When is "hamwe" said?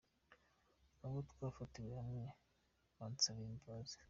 2.01-2.25